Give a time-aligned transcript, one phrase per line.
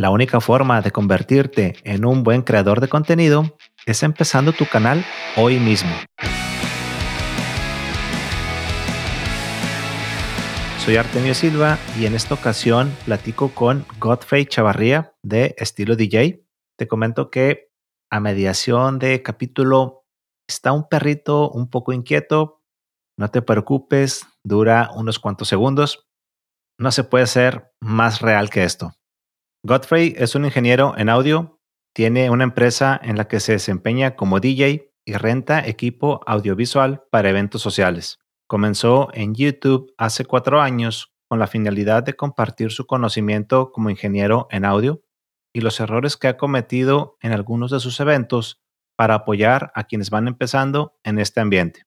[0.00, 3.54] La única forma de convertirte en un buen creador de contenido
[3.84, 5.04] es empezando tu canal
[5.36, 5.90] hoy mismo.
[10.82, 16.46] Soy Artemio Silva y en esta ocasión platico con Godfrey Chavarría de Estilo DJ.
[16.78, 17.68] Te comento que
[18.10, 20.06] a mediación de capítulo
[20.48, 22.62] está un perrito un poco inquieto.
[23.18, 26.08] No te preocupes, dura unos cuantos segundos.
[26.78, 28.94] No se puede ser más real que esto.
[29.62, 31.60] Godfrey es un ingeniero en audio,
[31.94, 37.28] tiene una empresa en la que se desempeña como DJ y renta equipo audiovisual para
[37.28, 38.20] eventos sociales.
[38.46, 44.48] Comenzó en YouTube hace cuatro años con la finalidad de compartir su conocimiento como ingeniero
[44.50, 45.02] en audio
[45.52, 48.62] y los errores que ha cometido en algunos de sus eventos
[48.96, 51.84] para apoyar a quienes van empezando en este ambiente.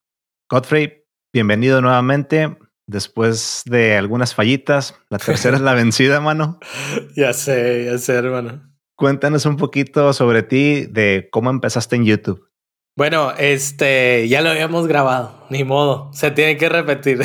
[0.48, 2.56] Godfrey, bienvenido nuevamente
[2.86, 4.94] después de algunas fallitas.
[5.10, 6.58] La tercera es la vencida, mano.
[7.16, 8.62] Ya sé, ya sé, hermano.
[8.96, 12.48] Cuéntanos un poquito sobre ti, de cómo empezaste en YouTube.
[12.96, 17.18] Bueno, este, ya lo habíamos grabado, ni modo, se tiene que repetir.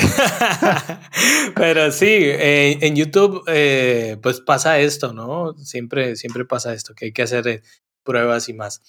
[1.54, 5.54] Pero sí, eh, en YouTube, eh, pues pasa esto, ¿no?
[5.58, 7.62] Siempre, siempre pasa esto, que hay que hacer eh,
[8.02, 8.82] pruebas y más.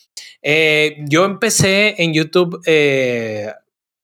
[1.07, 2.59] yo empecé en YouTube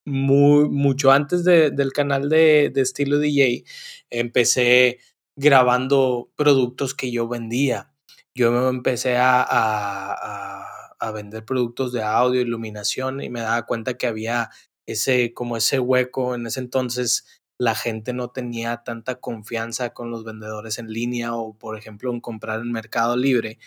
[0.08, 3.64] muy, mucho antes del canal de, estilo DJ.
[4.10, 5.00] Empecé
[5.36, 7.92] grabando productos que yo vendía.
[8.34, 14.50] Yo empecé a a vender productos de audio, iluminación y me daba cuenta que había
[14.86, 16.36] ese, como ese hueco.
[16.36, 21.58] En ese entonces la gente no tenía tanta confianza con los vendedores en línea o,
[21.58, 23.60] por ejemplo, en comprar en Mercado Libre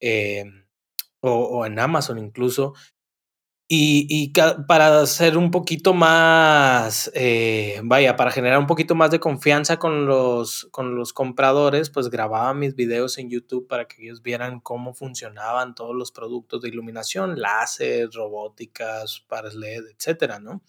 [0.00, 0.66] em,
[1.20, 2.74] o, o, en Amazon incluso.
[3.68, 4.32] Y, y,
[4.68, 10.06] para hacer un poquito más, eh, vaya, para generar un poquito más de confianza con
[10.06, 14.94] los, con los compradores, pues grababa mis videos en YouTube para que ellos vieran cómo
[14.94, 20.62] funcionaban todos los productos de iluminación, láser, robóticas, pares LED, etcétera, ¿no?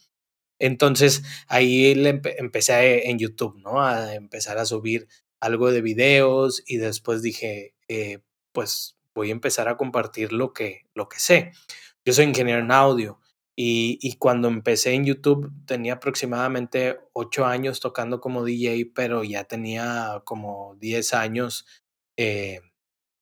[0.59, 3.81] Entonces ahí le empecé en YouTube, ¿no?
[3.81, 5.07] A empezar a subir
[5.39, 8.19] algo de videos y después dije, eh,
[8.53, 11.51] pues voy a empezar a compartir lo que, lo que sé.
[12.07, 13.19] Yo soy ingeniero en audio
[13.53, 19.43] y, y, cuando empecé en YouTube tenía aproximadamente 8 años tocando como DJ, pero ya
[19.43, 21.65] tenía como 10 años,
[22.15, 22.61] eh,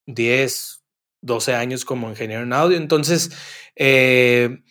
[0.05, 0.83] 10,
[1.21, 2.77] 12 años como ingeniero en audio.
[2.77, 3.31] Entonces,
[3.75, 4.61] eh,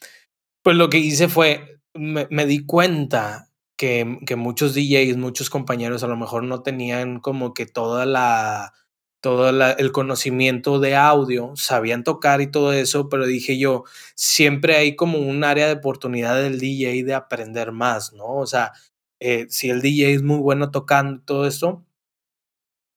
[0.63, 6.05] pues lo que hice fue, me, me di cuenta que, que, muchos DJs, muchos compañeros
[6.05, 8.75] a lo mejor no tenían como que toda la
[9.25, 14.97] todo el conocimiento de audio, sabían tocar y todo eso, pero dije yo, siempre hay
[14.97, 18.27] como un área de oportunidad del DJ de aprender más, ¿no?
[18.27, 18.73] O sea,
[19.21, 21.87] eh, si el DJ es muy bueno tocando todo esto,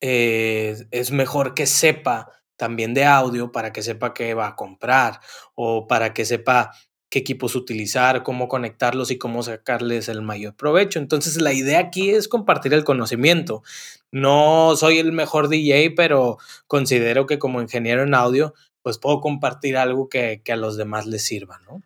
[0.01, 5.21] eh, es mejor que sepa también de audio para que sepa qué va a comprar
[5.55, 6.73] o para que sepa
[7.09, 10.99] qué equipos utilizar, cómo conectarlos y cómo sacarles el mayor provecho.
[10.99, 13.63] Entonces la idea aquí es compartir el conocimiento.
[14.11, 19.77] No soy el mejor DJ, pero considero que como ingeniero en audio, pues puedo compartir
[19.77, 21.81] algo que, a los demás les sirva, ¿no?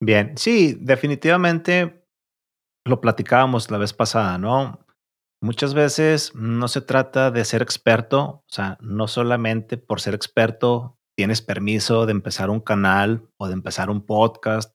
[0.00, 2.04] Bien, sí, definitivamente
[2.86, 4.84] lo platicábamos la vez pasada, ¿no?
[5.42, 10.93] Muchas veces no se trata de ser experto, o sea, no solamente por ser experto
[11.16, 14.74] tienes permiso de empezar un canal o de empezar un podcast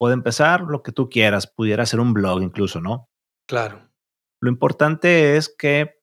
[0.00, 3.10] o de empezar lo que tú quieras, pudiera ser un blog incluso, ¿no?
[3.46, 3.90] Claro.
[4.40, 6.00] Lo importante es que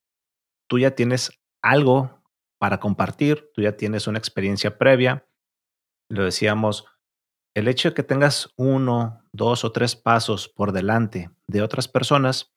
[0.69, 1.31] tú ya tienes
[1.63, 2.23] algo
[2.59, 5.27] para compartir, tú ya tienes una experiencia previa.
[6.09, 6.85] Lo decíamos,
[7.55, 12.53] el hecho de que tengas uno, dos o tres pasos por delante de otras personas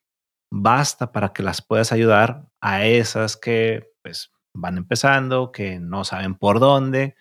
[0.53, 6.35] basta para que las puedas ayudar a esas que pues van empezando, que no saben
[6.35, 7.15] por dónde.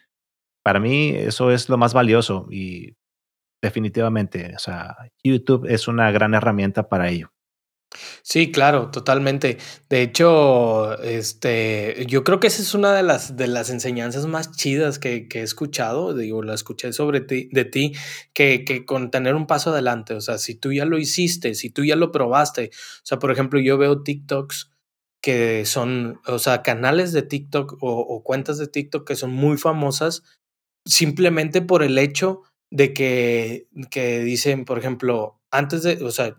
[0.64, 2.96] Para mí eso es lo más valioso y
[3.62, 7.32] definitivamente, o sea, YouTube es una gran herramienta para ello.
[8.22, 9.58] Sí, claro, totalmente.
[9.90, 14.52] De hecho, este, yo creo que esa es una de las, de las enseñanzas más
[14.52, 16.14] chidas que, que he escuchado.
[16.14, 17.94] Digo, la escuché sobre ti, de ti,
[18.34, 20.14] que, que con tener un paso adelante.
[20.14, 22.70] O sea, si tú ya lo hiciste, si tú ya lo probaste.
[22.74, 24.72] O sea, por ejemplo, yo veo TikToks
[25.22, 30.24] que son, o sea, canales de TikTok o, cuentas de TikTok que son muy famosas
[30.86, 36.38] simplemente por el hecho de que, que dicen, por ejemplo, antes de, o sea,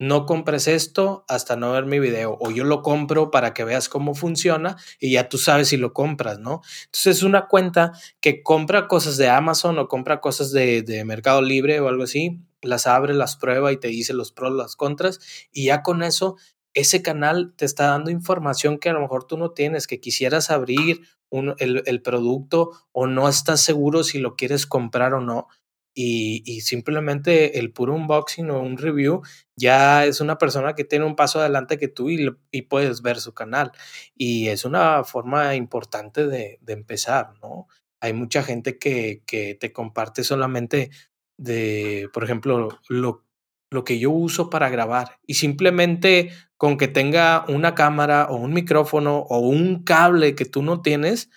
[0.00, 3.90] no compres esto hasta no ver mi video o yo lo compro para que veas
[3.90, 6.62] cómo funciona y ya tú sabes si lo compras, ¿no?
[6.86, 11.42] Entonces es una cuenta que compra cosas de Amazon o compra cosas de, de Mercado
[11.42, 15.20] Libre o algo así, las abre, las prueba y te dice los pros, las contras
[15.52, 16.36] y ya con eso
[16.74, 20.50] ese canal te está dando información que a lo mejor tú no tienes, que quisieras
[20.50, 25.48] abrir el, producto o no estás seguro si lo quieres comprar o no.
[25.92, 29.22] Y, simplemente el puro unboxing o un review
[29.56, 33.20] ya es una persona que tiene un paso adelante que tú y, y puedes ver
[33.20, 33.72] su canal.
[34.14, 37.66] Y es una forma importante de, de empezar, ¿no?
[38.00, 40.90] Hay mucha gente que, que, te comparte solamente
[41.36, 43.24] de, por ejemplo, lo,
[43.70, 45.18] lo que yo uso para grabar.
[45.26, 50.62] Y simplemente con que tenga una cámara o un micrófono o un cable que tú
[50.62, 51.30] no tienes,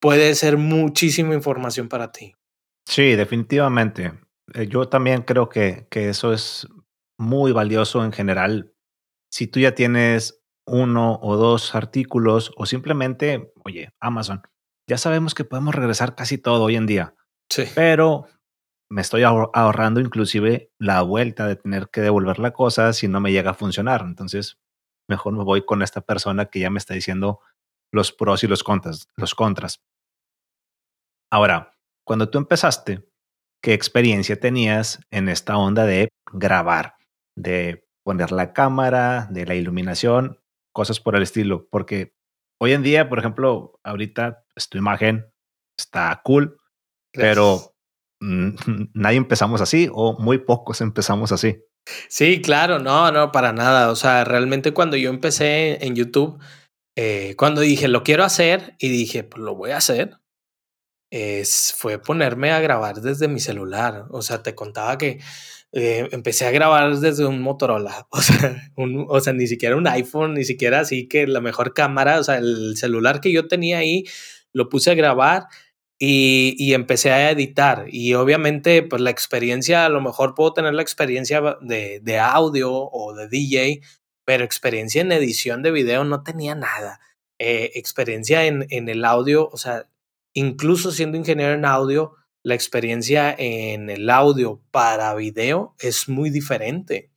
[0.00, 2.34] puede ser muchísima información para ti.
[2.86, 4.12] Sí, definitivamente.
[4.54, 6.68] Eh, yo también creo que, que eso es
[7.18, 8.72] muy valioso en general.
[9.30, 14.42] Si tú ya tienes uno o dos artículos o simplemente, oye, Amazon,
[14.88, 17.14] ya sabemos que podemos regresar casi todo hoy en día.
[17.48, 17.64] Sí.
[17.74, 18.26] Pero
[18.88, 23.32] me estoy ahorrando inclusive la vuelta de tener que devolver la cosa si no me
[23.32, 24.02] llega a funcionar.
[24.02, 24.58] Entonces,
[25.08, 27.40] mejor me voy con esta persona que ya me está diciendo
[27.92, 29.08] los pros y los contras.
[29.16, 29.82] Los contras.
[31.30, 31.72] Ahora,
[32.04, 33.08] cuando tú empezaste,
[33.62, 36.94] ¿qué experiencia tenías en esta onda de grabar,
[37.36, 40.40] de poner la cámara, de la iluminación,
[40.72, 41.68] cosas por el estilo?
[41.68, 42.14] Porque
[42.60, 45.32] hoy en día, por ejemplo, ahorita pues, tu imagen
[45.76, 46.60] está cool,
[47.12, 47.75] pero
[48.94, 51.62] nadie empezamos así o muy pocos empezamos así.
[52.08, 53.90] Sí, claro, no, no, para nada.
[53.90, 56.38] O sea, realmente cuando yo empecé en YouTube,
[56.96, 60.18] eh, cuando dije, lo quiero hacer y dije, pues lo voy a hacer,
[61.10, 64.06] es, fue ponerme a grabar desde mi celular.
[64.10, 65.20] O sea, te contaba que
[65.72, 68.08] eh, empecé a grabar desde un Motorola.
[68.10, 68.72] O sea,
[69.08, 72.18] o sea, ni siquiera un iPhone, ni siquiera así que la mejor cámara.
[72.18, 74.04] O sea, el celular que yo tenía ahí
[74.52, 75.44] lo puse a grabar
[75.98, 77.86] y, y, empecé a editar.
[77.90, 82.72] Y obviamente, pues la experiencia, a lo mejor puedo tener la experiencia de, de audio
[82.72, 83.80] o de DJ,
[84.24, 87.00] pero experiencia en edición de video no tenía nada.
[87.38, 89.88] Eh, experiencia en, en el audio, o sea,
[90.34, 97.10] incluso siendo ingeniero en audio, la experiencia en el audio para video es muy diferente.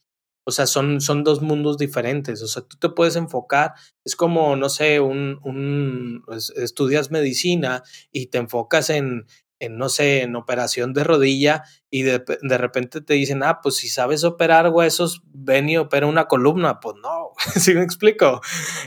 [0.50, 2.42] O sea, son, son dos mundos diferentes.
[2.42, 3.74] O sea, tú te puedes enfocar,
[4.04, 6.24] es como, no sé, un, un
[6.56, 9.28] estudias medicina y te enfocas en,
[9.60, 13.75] en, no sé, en operación de rodilla y de, de, repente te dicen, ah, pues
[13.75, 16.80] si sabes operar huesos, ven y opera una columna.
[16.80, 18.42] Pues no, ¿sí me explico?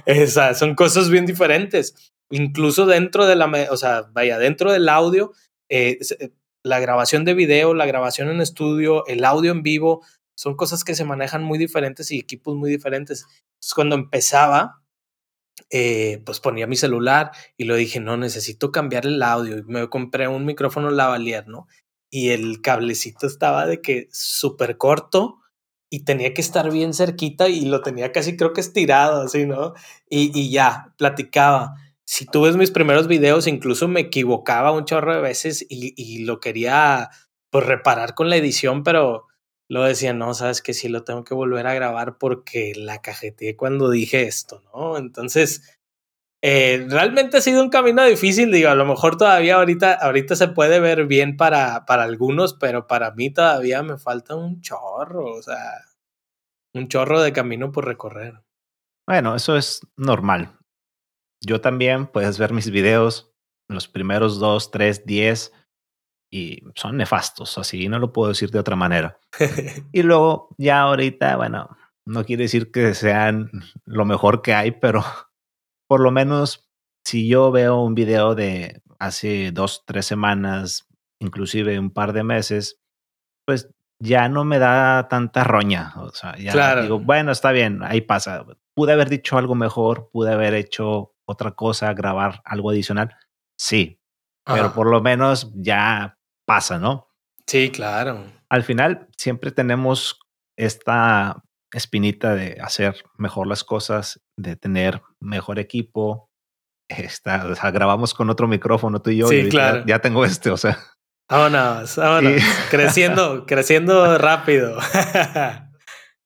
[0.07, 2.13] O son cosas bien diferentes.
[2.29, 5.31] Incluso dentro de la, o sea, vaya, dentro del audio,
[5.69, 6.01] eh,
[6.65, 10.05] la grabación de video, la grabación en estudio, el audio en vivo,
[10.43, 13.27] son cosas que se manejan muy diferentes y equipos muy diferentes.
[13.29, 14.83] Entonces, cuando empezaba,
[15.71, 19.59] eh, pues ponía mi celular y lo dije, no, necesito cambiar el audio.
[19.59, 21.69] Y me compré un micrófono lavalier, ¿no?
[22.11, 25.39] Y el cablecito estaba de que súper corto
[25.89, 29.75] y tenía que estar bien cerquita y lo tenía casi creo que estirado, así, ¿no?
[30.11, 31.75] Y, y ya, platicaba.
[32.05, 36.25] Si tú ves mis primeros videos, incluso me equivocaba un chorro de veces y, y
[36.25, 37.11] lo quería
[37.51, 39.29] pues reparar con la edición, pero
[39.73, 43.57] lo decía, no, sabes que sí lo tengo que volver a grabar porque la cajeteé
[43.57, 44.99] cuando dije esto, ¿no?
[44.99, 45.79] Entonces,
[46.43, 50.49] eh, realmente ha sido un camino difícil, digo, a lo mejor todavía ahorita, ahorita se
[50.49, 55.43] puede ver bien para, para algunos, pero para mí todavía me falta un chorro, o
[55.43, 55.87] sea,
[56.75, 58.43] un chorro de camino por recorrer.
[59.09, 60.59] Bueno, eso es normal.
[61.41, 63.33] Yo también puedes ver mis videos,
[63.71, 65.51] los primeros dos, tres, diez,
[66.33, 69.19] y son nefastos, así no lo puedo decir de otra manera.
[69.93, 73.51] y luego ya ahorita, bueno, no quiere decir que sean
[73.85, 75.05] lo mejor que hay, pero
[75.87, 76.71] por lo menos
[77.05, 80.89] si yo veo un video de hace dos, tres semanas,
[81.21, 82.81] inclusive un par de meses,
[83.45, 85.93] pues ya no me da tanta roña.
[85.97, 88.47] O sea, ya digo, bueno, está bien, ahí pasa.
[88.75, 93.15] Pude haber dicho algo mejor, pude haber hecho otra cosa, grabar algo adicional.
[93.59, 94.01] Sí,
[94.47, 97.09] pero por lo menos ya pasa, ¿no?
[97.47, 98.25] Sí, claro.
[98.49, 100.19] Al final siempre tenemos
[100.57, 106.31] esta espinita de hacer mejor las cosas, de tener mejor equipo.
[106.91, 109.29] O sea, grabamos con otro micrófono tú y yo.
[109.29, 109.85] Sí, y claro.
[109.87, 110.79] Ya, tengo este, o sea.
[111.29, 112.43] Vámonos, vámonos.
[112.71, 114.79] creciendo, creciendo rápido.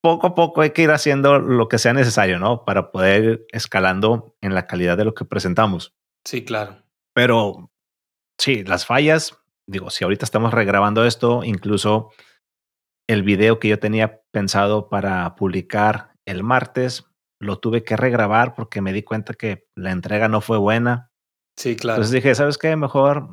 [0.00, 2.64] poco a poco hay que ir haciendo lo que sea necesario, ¿no?
[2.64, 5.94] Para poder ir escalando en la calidad de lo que presentamos.
[6.24, 6.82] Sí, claro.
[7.12, 7.70] Pero
[8.38, 9.36] sí, las fallas
[9.68, 12.12] digo, si ahorita estamos regrabando esto, incluso
[13.08, 17.04] el video que yo tenía pensado para publicar el martes,
[17.40, 21.10] lo tuve que regrabar porque me di cuenta que la entrega no fue buena.
[21.58, 21.96] Sí, claro.
[21.96, 22.74] Entonces dije, ¿sabes qué?
[22.76, 23.28] Mejor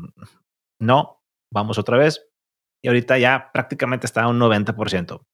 [0.80, 1.22] no,
[1.52, 2.28] vamos otra vez.
[2.84, 5.26] Y ahorita ya prácticamente está a un 90%.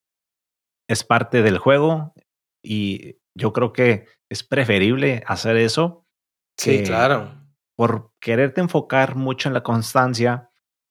[0.88, 2.13] Es parte del juego
[2.63, 6.06] y yo creo que es preferible hacer eso.
[6.58, 7.39] Sí, claro.
[7.77, 10.49] por quererte enfocar mucho en la constancia,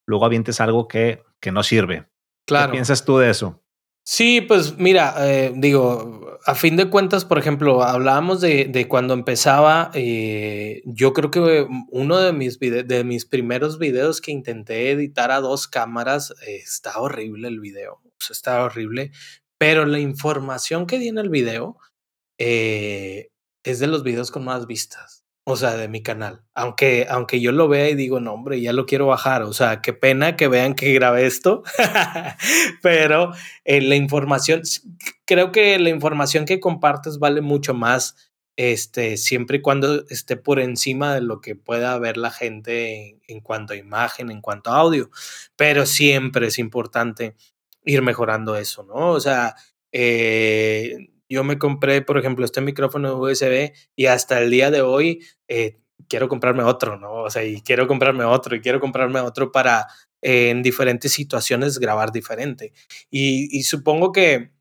[0.09, 2.09] luego avientes algo que, que no sirve.
[2.47, 2.73] Claro.
[2.73, 3.63] ¿Qué piensas tú de eso?
[4.05, 9.13] Sí, pues mira, eh, digo, a fin de cuentas, por ejemplo, hablábamos de, de cuando
[9.13, 15.31] empezaba, eh, yo creo que uno de mis, de mis primeros videos que intenté editar
[15.31, 19.13] a dos cámaras, eh, está horrible el video, o sea, está horrible,
[19.59, 21.77] pero la información que di en el video
[22.39, 25.18] es de los videos con más vistas
[25.51, 26.43] o sea, de mi canal.
[26.55, 29.43] Aunque, aunque yo lo vea y digo, no, hombre, ya lo quiero bajar.
[29.45, 31.63] O sea, qué pena que vean que grabé esto.
[32.83, 33.33] Pero
[33.65, 34.61] eh, la información,
[35.25, 40.61] creo que la información que compartes vale mucho más, este, siempre y cuando esté por
[40.61, 44.71] encima de lo que pueda ver la gente en, en cuanto a imagen, en cuanto
[44.71, 45.09] a audio.
[45.57, 47.37] Pero siempre es importante
[47.85, 49.13] ir mejorando eso, ¿no?
[49.13, 49.55] O sea,
[49.93, 55.25] eh, yo me compré, por ejemplo, este micrófono USB y hasta el día de hoy
[55.49, 57.13] eh, quiero comprarme otro, ¿no?
[57.23, 59.87] O sea, y quiero comprarme otro y quiero comprarme otro para
[60.23, 62.73] eh, en diferentes situaciones grabar diferente.
[63.11, 64.53] Y, y, supongo que,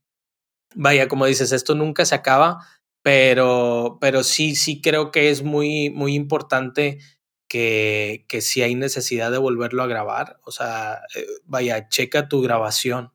[0.75, 2.65] vaya, como dices, esto nunca se acaba,
[3.01, 6.99] pero, pero sí, sí creo que es muy, muy importante
[7.47, 12.41] que, que si hay necesidad de volverlo a grabar, o sea, eh, vaya, checa tu
[12.41, 13.11] grabación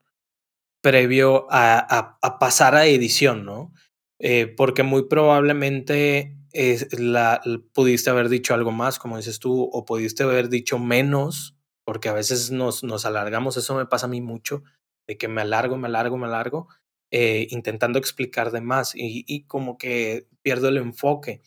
[0.82, 3.72] previo a, a, pasar a edición, ¿no?
[4.18, 7.40] Eh, porque muy probablemente es la,
[7.72, 12.12] pudiste haber dicho algo más, como dices tú, o pudiste haber dicho menos, porque a
[12.12, 14.62] veces nos, nos alargamos, eso me pasa a mí mucho,
[15.06, 16.68] de que me alargo, me alargo, me alargo,
[17.10, 21.40] eh, intentando explicar de más y, y como que pierdo el enfoque.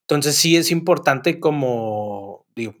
[0.00, 2.74] Entonces sí es importante como, digo,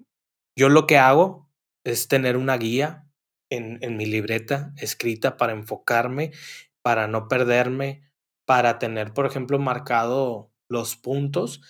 [0.56, 1.48] yo lo que hago
[1.84, 3.04] es tener una guía
[3.50, 6.32] en, mi libreta escrita para enfocarme,
[6.82, 8.02] para no perderme,
[8.46, 11.60] para tener, por ejemplo, marcado los puntos.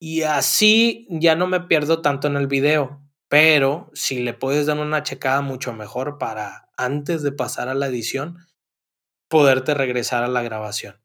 [0.00, 3.02] Y así ya no me pierdo tanto en el video.
[3.28, 7.88] Pero si le puedes dar una checada mucho mejor para antes de pasar a la
[7.88, 8.36] edición,
[9.28, 11.02] poderte regresar a la grabación.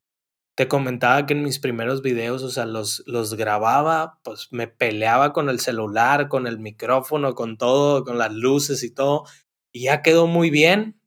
[0.55, 5.33] Te comentaba que en mis primeros videos, o sea, los, los grababa, pues me peleaba
[5.33, 9.23] con el celular, con el micrófono, con todo, con las luces y todo
[9.71, 10.99] y ya quedó muy bien.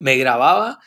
[0.00, 0.78] Me grababa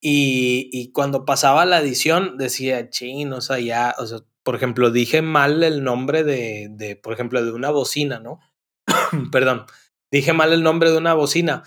[0.00, 4.90] y, y cuando pasaba la edición decía, ching, o sea, ya, o sea, por ejemplo,
[4.90, 8.40] dije mal el nombre de, de por ejemplo, de una bocina, ¿no?
[9.32, 9.66] Perdón,
[10.10, 11.64] dije mal el nombre de una bocina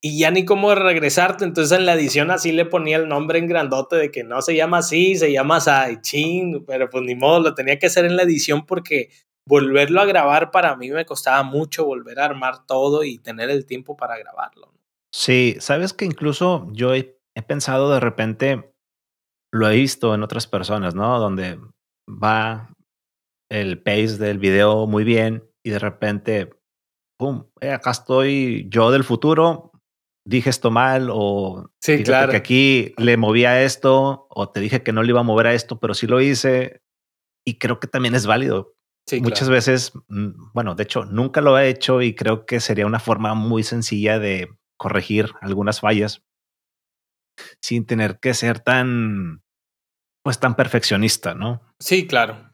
[0.00, 1.44] y ya ni cómo regresarte.
[1.44, 4.54] Entonces en la edición así le ponía el nombre en grandote de que no se
[4.54, 5.60] llama así, se llama
[6.00, 9.10] ching, pero pues ni modo, lo tenía que hacer en la edición porque
[9.46, 13.64] volverlo a grabar para mí me costaba mucho volver a armar todo y tener el
[13.64, 14.72] tiempo para grabarlo.
[15.12, 18.74] Sí, sabes que incluso yo he, pensado de repente,
[19.52, 21.18] lo he visto en otras personas, ¿no?
[21.18, 21.58] Donde
[22.08, 22.74] va
[23.50, 26.50] el pace del video muy bien y de repente,
[27.18, 27.46] ¡pum!
[27.60, 29.70] Eh, acá estoy yo del futuro,
[30.26, 32.30] dije esto mal o sí, claro.
[32.30, 35.54] que aquí le movía esto o te dije que no le iba a mover a
[35.54, 36.82] esto, pero sí lo hice.
[37.46, 38.75] Y creo que también es válido
[39.20, 42.98] Muchas veces, mm, bueno, de hecho, nunca lo he hecho y creo que sería una
[42.98, 46.22] forma muy sencilla de corregir algunas fallas
[47.60, 49.42] sin tener que ser tan,
[50.22, 51.62] pues tan perfeccionista, ¿no?
[51.78, 52.52] Sí, claro.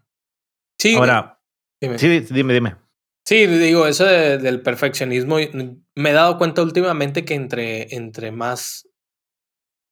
[0.78, 0.94] Sí.
[0.94, 1.40] Ahora,
[1.80, 1.99] dime.
[1.99, 2.76] sí, dime, dime.
[3.25, 5.37] Sí, digo, eso del perfeccionismo,
[5.94, 8.88] me he dado cuenta últimamente que entre, entre más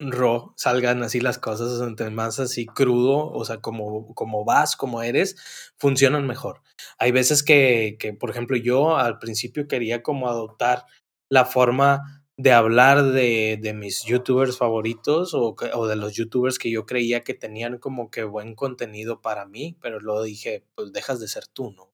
[0.01, 5.03] raw salgan así las cosas, entre más así crudo, o sea, como, como vas, como
[5.03, 5.37] eres,
[5.77, 6.63] funcionan mejor.
[6.99, 10.87] Hay veces que, que, por ejemplo, yo al principio quería como adoptar
[11.29, 16.71] la forma de hablar de, de mis youtubers favoritos o, o, de los youtubers que
[16.71, 21.21] yo creía que tenían como que buen contenido para mí, pero luego dije, pues dejas
[21.21, 21.90] de ser tú, ¿no?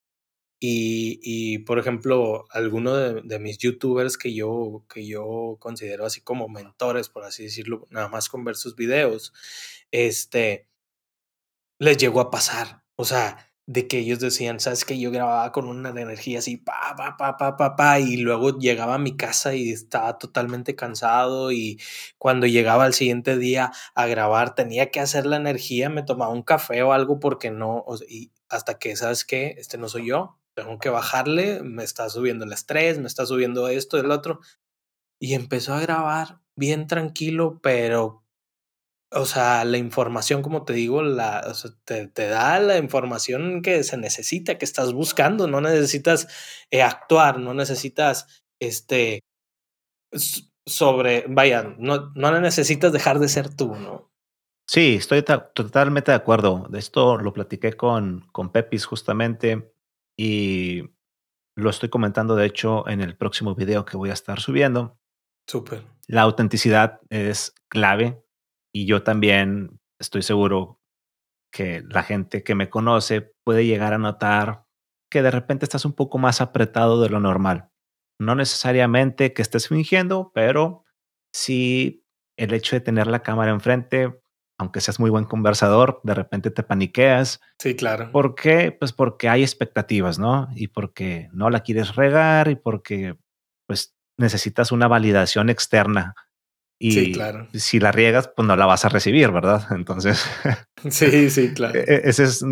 [0.59, 6.23] Y, y, por ejemplo, alguno de, de, mis youtubers que yo, que yo considero así
[6.23, 9.35] como mentores, por así decirlo, nada más con ver sus videos,
[9.91, 10.67] este,
[11.79, 12.83] les llegó a pasar.
[12.97, 16.95] O sea, de que ellos decían, sabes que yo grababa con una energía así, pa,
[16.97, 21.51] pa, pa, pa, pa, pa, y luego llegaba a mi casa y estaba totalmente cansado
[21.51, 21.81] y
[22.17, 26.43] cuando llegaba al siguiente día a grabar tenía que hacer la energía, me tomaba un
[26.43, 29.57] café o algo porque no, y hasta que, ¿sabes qué?
[29.59, 33.69] Este no soy yo, tengo que bajarle, me está subiendo el estrés, me está subiendo
[33.69, 34.41] esto, el otro.
[35.21, 38.25] Y empezó a grabar bien tranquilo, pero,
[39.13, 41.53] o sea, la información, como te digo, la,
[41.85, 46.27] te, te, da la información que se necesita, que estás buscando, no necesitas
[46.71, 49.21] eh, actuar, no necesitas, este,
[50.67, 54.11] sobre, vaya, no, no necesitas dejar de ser tú, ¿no?
[54.67, 56.67] Sí, estoy totalmente de acuerdo.
[56.71, 59.76] De esto lo platiqué con, con Pepis justamente
[60.17, 60.83] y
[61.57, 64.99] lo estoy comentando de hecho en el próximo video que voy a estar subiendo.
[65.47, 65.83] Súper.
[66.07, 68.23] La autenticidad es clave
[68.73, 70.81] y yo también estoy seguro
[71.53, 74.67] que la gente que me conoce puede llegar a notar
[75.11, 77.71] que de repente estás un poco más apretado de lo normal.
[78.19, 80.85] No necesariamente que estés fingiendo, pero
[81.33, 82.05] sí
[82.37, 84.21] el hecho de tener la cámara enfrente,
[84.59, 87.41] aunque seas muy buen conversador, de repente te paniqueas.
[87.59, 88.11] Sí, claro.
[88.11, 88.73] ¿Por qué?
[88.73, 90.49] Pues porque hay expectativas, ¿no?
[90.55, 93.17] Y porque no la quieres regar y porque
[93.67, 96.15] pues necesitas una validación externa.
[96.79, 97.49] Y sí, claro.
[97.55, 99.67] si la riegas, pues no la vas a recibir, ¿verdad?
[99.71, 100.25] Entonces.
[100.91, 101.79] sí, sí, claro.
[101.79, 102.45] E-, ese es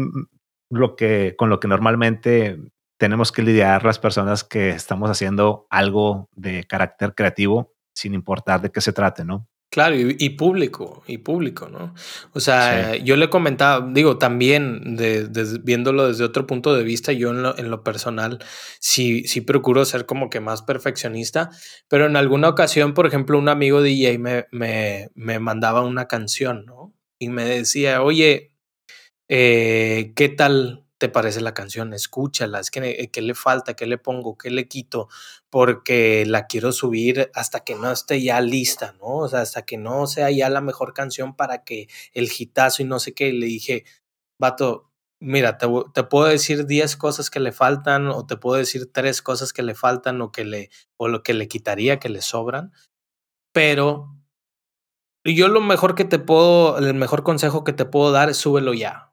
[0.70, 2.58] lo que, con lo que normalmente
[2.98, 8.70] tenemos que lidiar las personas que estamos haciendo algo de carácter creativo, sin importar de
[8.70, 9.48] qué se trate, ¿no?
[9.74, 11.96] Claro, y, público, y público, ¿no?
[12.32, 15.28] O sea, yo le comentaba, digo, también de,
[15.64, 18.38] viéndolo desde otro punto de vista, yo en lo, en lo, personal
[18.78, 21.50] sí, sí procuro ser como que más perfeccionista,
[21.88, 26.64] pero en alguna ocasión, por ejemplo, un amigo DJ me, me, me mandaba una canción,
[26.66, 26.94] ¿no?
[27.18, 28.52] Y me decía, oye,
[29.28, 31.92] eh, ¿qué tal te parece la canción?
[31.92, 33.74] Escúchala, es que eh, ¿qué le falta?
[33.74, 34.38] ¿Qué le pongo?
[34.38, 35.08] ¿Qué le quito?
[35.50, 39.18] Porque la quiero subir hasta que no esté ya lista, ¿no?
[39.18, 42.86] O sea, hasta que no sea ya la mejor canción para que el hitazo y
[42.86, 43.34] no sé qué.
[43.34, 43.84] le dije,
[44.40, 48.90] vato, mira, te, te puedo decir 10 cosas que le faltan o te puedo decir
[48.90, 52.22] tres cosas que le faltan o que le o lo que le quitaría, que le
[52.22, 52.72] sobran,
[53.52, 54.16] pero
[55.24, 58.72] yo lo mejor que te puedo, el mejor consejo que te puedo dar es súbelo
[58.72, 59.10] ya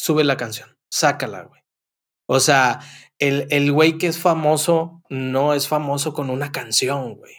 [0.00, 1.62] sube la canción, sácala, güey.
[2.26, 2.80] O sea,
[3.18, 7.34] el, el güey que es famoso no es famoso con una canción, güey.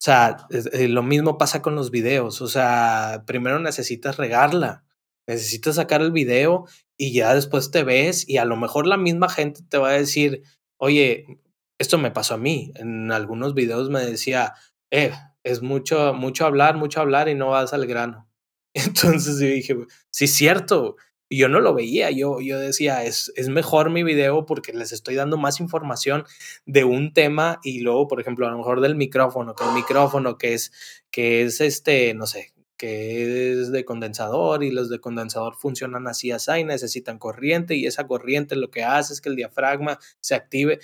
[0.00, 2.40] O sea, eh, lo mismo pasa con los videos.
[2.40, 4.84] O sea, primero necesitas regarla,
[5.26, 6.64] necesitas sacar el video
[6.96, 9.92] y ya después te ves y a lo mejor la misma gente te va a
[9.92, 10.42] decir,
[10.78, 11.40] oye,
[11.78, 12.72] esto me pasó a mí.
[12.76, 14.54] En algunos videos me decía,
[14.90, 15.12] eh,
[15.44, 18.26] es mucho, mucho hablar, mucho hablar y no vas al grano.
[18.74, 19.76] Entonces yo dije,
[20.10, 20.96] sí, cierto.
[21.30, 25.14] Yo no lo veía, yo, yo decía, es, es mejor mi video porque les estoy
[25.14, 26.24] dando más información
[26.66, 30.36] de un tema y luego, por ejemplo, a lo mejor del micrófono, que el micrófono
[30.38, 30.72] que es,
[31.12, 36.32] que es este, no sé, que es de condensador y los de condensador funcionan así,
[36.32, 40.80] así, necesitan corriente y esa corriente lo que hace es que el diafragma se active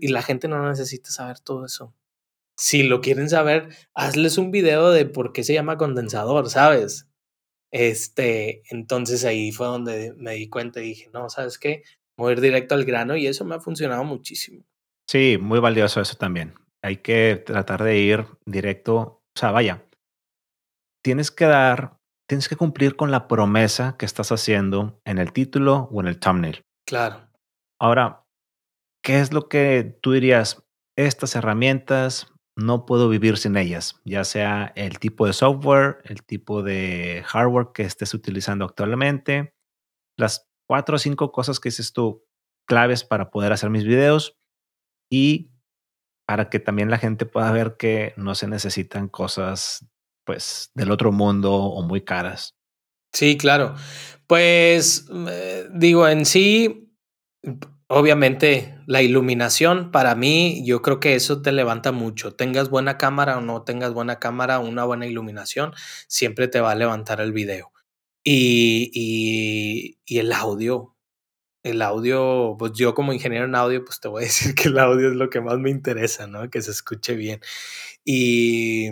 [0.00, 1.92] y la gente no necesita saber todo eso.
[2.56, 7.08] Si lo quieren saber, hazles un video de por qué se llama condensador, ¿sabes?
[7.74, 11.82] Este, entonces ahí fue donde me di cuenta y dije, no, ¿sabes qué?
[12.16, 14.62] Voy a ir directo al grano y eso me ha funcionado muchísimo.
[15.10, 16.54] Sí, muy valioso eso también.
[16.84, 19.84] Hay que tratar de ir directo, o sea, vaya,
[21.02, 25.88] tienes que dar, tienes que cumplir con la promesa que estás haciendo en el título
[25.90, 26.62] o en el thumbnail.
[26.86, 27.28] Claro.
[27.80, 28.24] Ahora,
[29.02, 30.64] ¿qué es lo que tú dirías?
[30.96, 36.62] Estas herramientas no puedo vivir sin ellas, ya sea el tipo de software, el tipo
[36.62, 39.54] de hardware que estés utilizando actualmente,
[40.16, 42.24] las cuatro o cinco cosas que dices tú
[42.66, 44.38] claves para poder hacer mis videos
[45.10, 45.50] y
[46.26, 49.86] para que también la gente pueda ver que no se necesitan cosas
[50.24, 52.56] pues del otro mundo o muy caras.
[53.12, 53.74] Sí, claro.
[54.26, 56.90] Pues eh, digo, en sí,
[57.96, 62.34] Obviamente, la iluminación, para mí, yo creo que eso te levanta mucho.
[62.34, 65.72] Tengas buena cámara o no tengas buena cámara, una buena iluminación,
[66.08, 67.70] siempre te va a levantar el video.
[68.24, 70.96] Y, y, y el audio.
[71.62, 74.78] El audio, pues yo como ingeniero en audio, pues te voy a decir que el
[74.80, 76.50] audio es lo que más me interesa, ¿no?
[76.50, 77.38] Que se escuche bien.
[78.04, 78.88] Y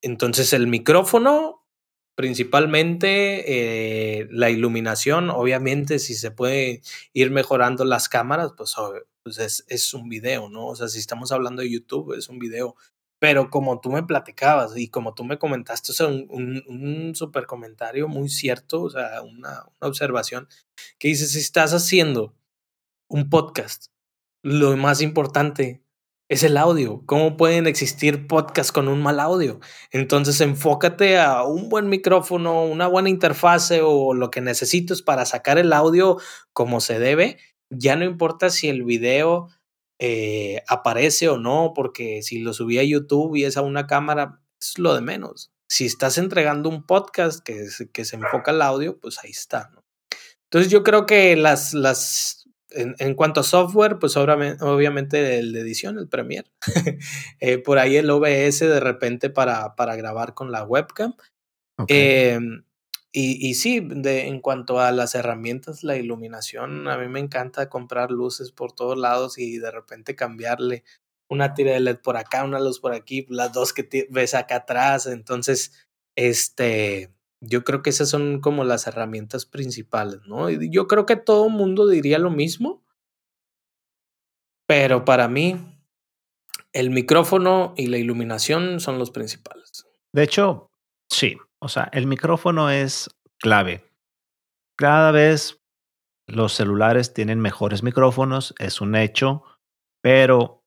[0.00, 1.66] entonces el micrófono,
[2.18, 8.74] Principalmente eh, la iluminación, obviamente si se puede ir mejorando las cámaras, pues,
[9.22, 10.66] pues es, es, un video, ¿no?
[10.66, 12.74] O sea, si estamos hablando de YouTube, es un video.
[13.20, 17.46] Pero como tú me platicabas y como tú me comentaste, o sea, un, un, super
[17.46, 20.48] comentario muy cierto, o sea, una, una observación
[20.98, 22.34] que dice, si estás haciendo
[23.08, 23.92] un podcast,
[24.42, 25.84] lo más importante
[26.28, 27.02] es el audio.
[27.06, 29.60] ¿Cómo pueden existir podcasts con un mal audio?
[29.90, 35.58] Entonces enfócate a un buen micrófono, una buena interfase o lo que necesites para sacar
[35.58, 36.18] el audio
[36.52, 37.38] como se debe.
[37.70, 39.48] Ya no importa si el video
[39.98, 44.40] eh, aparece o no, porque si lo subí a YouTube y es a una cámara,
[44.60, 45.50] es lo de menos.
[45.70, 49.70] Si estás entregando un podcast que, que se enfoca al audio, pues ahí está.
[50.50, 52.37] Entonces yo creo que las, las
[52.70, 56.50] en, cuanto a software, pues obviamente, el de edición, el Premiere.
[57.40, 61.14] Eh, por ahí el OBS de repente para, para grabar con la webcam.
[61.88, 62.64] Em,
[63.12, 67.68] Y, y sí, de, en cuanto a las herramientas, la iluminación, a mí me encanta
[67.70, 70.84] comprar luces por todos lados y de repente cambiarle
[71.28, 74.56] una tira de LED por acá, una luz por aquí, las dos que ves acá
[74.56, 75.06] atrás.
[75.06, 75.72] Entonces,
[76.16, 80.50] este, yo creo que esas son como las herramientas principales, ¿no?
[80.50, 82.84] Yo creo que todo mundo diría lo mismo,
[84.66, 85.56] pero para mí,
[86.72, 89.86] el micrófono y la iluminación son los principales.
[90.12, 90.70] De hecho,
[91.10, 91.38] sí.
[91.60, 93.84] O sea, el micrófono es clave.
[94.76, 95.58] Cada vez
[96.28, 99.42] los celulares tienen mejores micrófonos, es un hecho,
[100.02, 100.62] pero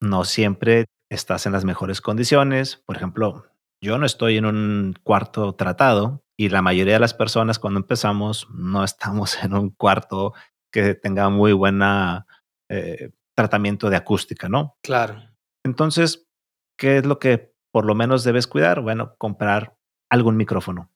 [0.00, 2.82] no siempre estás en las mejores condiciones.
[2.86, 3.44] Por ejemplo,
[3.80, 8.48] yo no estoy en un cuarto tratado y la mayoría de las personas cuando empezamos
[8.50, 10.34] no estamos en un cuarto
[10.70, 12.26] que tenga muy buena
[12.68, 14.76] eh, tratamiento de acústica, ¿no?
[14.82, 15.22] Claro.
[15.64, 16.28] Entonces,
[16.76, 18.80] ¿qué es lo que por lo menos debes cuidar?
[18.80, 19.76] Bueno, comprar
[20.10, 20.90] algún micrófono.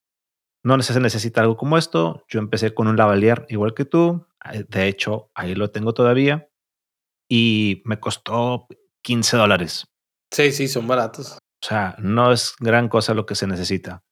[0.62, 2.24] No se necesita algo como esto.
[2.28, 4.26] Yo empecé con un lavalier igual que tú.
[4.52, 6.48] Eh, de hecho, ahí lo tengo todavía.
[7.28, 8.66] Y me costó
[9.02, 9.86] 15 dólares.
[10.32, 11.38] Sí, sí, son baratos.
[11.64, 14.04] O sea, no es gran cosa lo que se necesita.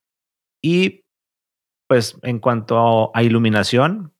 [0.64, 1.02] Y
[1.86, 4.14] pues en cuanto a iluminación,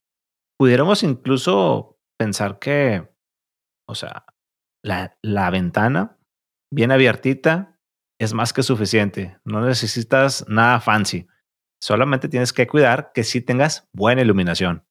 [0.59, 3.09] pudiéramos incluso pensar que,
[3.89, 4.27] o sea,
[4.83, 6.19] la, la ventana
[6.71, 7.79] bien abiertita
[8.21, 9.39] es más que suficiente.
[9.45, 11.25] No necesitas nada fancy.
[11.81, 14.85] Solamente tienes que cuidar que sí tengas buena iluminación.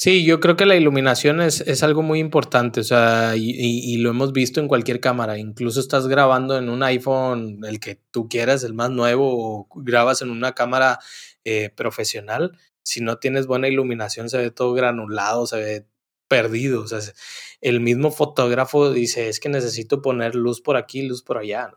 [0.00, 3.96] Sí, yo creo que la iluminación es, es algo muy importante, o sea, y, y,
[3.96, 5.38] lo hemos visto en cualquier cámara.
[5.38, 10.22] Incluso estás grabando en un iPhone, el que tú quieras, el más nuevo, o grabas
[10.22, 11.00] en una cámara
[11.44, 12.56] eh, profesional.
[12.84, 15.86] Si no tienes buena iluminación, se ve todo granulado, se ve
[16.28, 16.82] perdido.
[16.82, 17.00] O sea,
[17.60, 21.72] el mismo fotógrafo dice, es que necesito poner luz por aquí, luz por allá.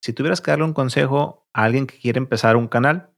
[0.00, 3.10] Si tuvieras que darle un consejo a alguien que quiere empezar un canal,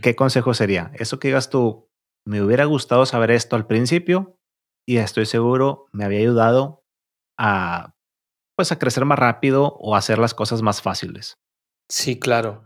[0.00, 0.92] ¿qué consejo sería?
[0.94, 1.85] Eso que digas tú,
[2.26, 4.38] me hubiera gustado saber esto al principio
[4.86, 6.84] y estoy seguro me había ayudado
[7.38, 7.94] a,
[8.56, 11.38] pues, a crecer más rápido o a hacer las cosas más fáciles.
[11.88, 12.64] Sí, claro.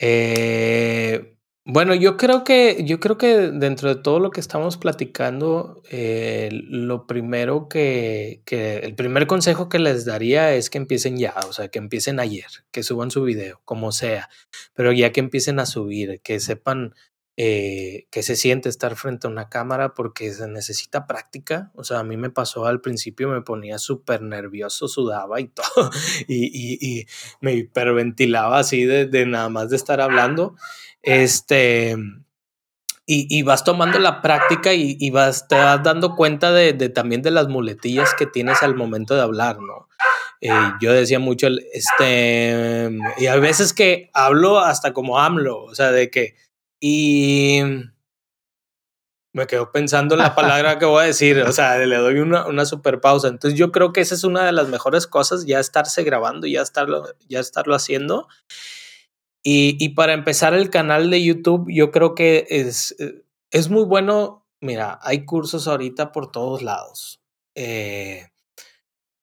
[0.00, 1.36] Eh,
[1.66, 6.50] bueno, yo creo que, yo creo que dentro de todo lo que estamos platicando, eh,
[6.52, 11.52] lo primero que, que, el primer consejo que les daría es que empiecen ya, o
[11.52, 14.28] sea, que empiecen ayer, que suban su video, como sea,
[14.74, 16.94] pero ya que empiecen a subir, que sepan
[17.36, 21.72] eh, que se siente estar frente a una cámara porque se necesita práctica.
[21.74, 25.90] O sea, a mí me pasó al principio, me ponía súper nervioso, sudaba y todo,
[26.28, 27.06] y, y, y,
[27.40, 30.56] me hiperventilaba así de, de nada más de estar hablando.
[31.02, 31.96] Este,
[33.06, 36.88] y, y, vas tomando la práctica y, y, vas, te vas dando cuenta de, de,
[36.88, 39.88] también de las muletillas que tienes al momento de hablar, ¿no?
[40.40, 45.90] Eh, yo decía mucho, este, y a veces que hablo hasta como AMLO, o sea,
[45.90, 46.36] de que,
[46.86, 47.62] y
[49.32, 52.46] me quedo pensando en la palabra que voy a decir, o sea, le doy una,
[52.46, 53.28] una super pausa.
[53.28, 56.60] Entonces yo creo que esa es una de las mejores cosas, ya estarse grabando, ya
[56.60, 58.28] estarlo, ya estarlo haciendo.
[59.42, 63.84] Y, y, para empezar el canal de YouTube, yo creo que es, eh, es muy
[63.84, 64.46] bueno.
[64.60, 67.22] Mira, hay cursos ahorita por todos lados.
[67.54, 68.28] Eh,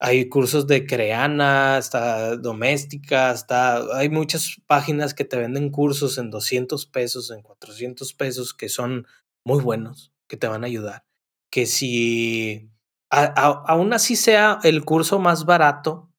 [0.03, 6.31] hay cursos de Creana, hasta doméstica, hasta hay muchas páginas que te venden cursos en
[6.31, 9.05] 200 pesos, en 400 pesos, que son
[9.45, 11.05] muy buenos, que te van a ayudar.
[11.51, 12.71] Que si
[13.11, 16.09] aún así sea el curso más barato,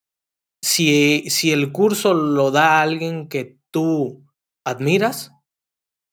[0.62, 4.24] si, si el curso lo da alguien que tú
[4.64, 5.32] admiras,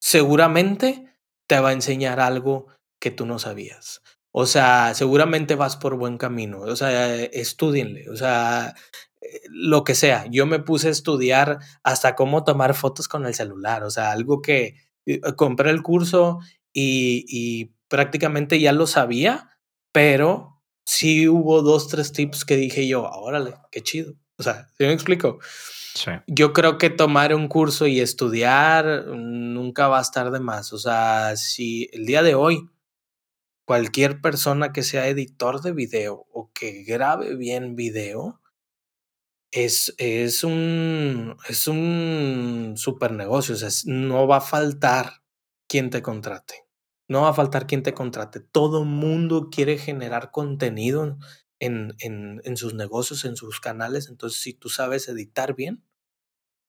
[0.02, 1.16] seguramente
[1.48, 2.66] te va a enseñar algo
[3.00, 4.02] que tú no sabías.
[4.32, 6.60] O sea, seguramente vas por buen camino.
[6.60, 8.08] O sea, estudienle.
[8.10, 8.74] O sea,
[9.20, 10.26] eh, lo que sea.
[10.30, 13.82] Yo me puse a estudiar hasta cómo tomar fotos con el celular.
[13.84, 16.38] O sea, algo que eh, compré el curso
[16.72, 19.58] y, y prácticamente ya lo sabía,
[19.92, 24.14] pero sí hubo dos, tres tips que dije yo, órale, qué chido.
[24.36, 25.38] O sea, ¿sí me explico?
[25.94, 26.12] Sí.
[26.26, 30.72] Yo creo que tomar un curso y estudiar nunca va a estar de más.
[30.72, 32.70] O sea, si el día de hoy
[33.64, 38.40] cualquier persona que sea editor de video o que grabe bien video
[39.52, 43.54] es, es un es un super negocio.
[43.54, 45.22] O sea, no va a faltar
[45.68, 46.66] quien te contrate.
[47.08, 48.40] No va a faltar quien te contrate.
[48.40, 51.18] Todo mundo quiere generar contenido
[51.58, 54.08] en, en, en, sus negocios, en sus canales.
[54.08, 55.84] Entonces, si tú sabes editar bien,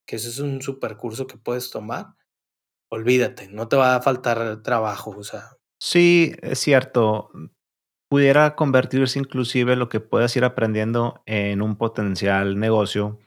[0.08, 2.16] que ese es un super curso que puedes tomar,
[2.90, 5.12] olvídate, no te va a faltar trabajo.
[5.12, 5.61] O sea.
[5.82, 7.32] Sí, es cierto.
[8.08, 13.20] Pudiera convertirse inclusive lo que puedas ir aprendiendo en un potencial negocio.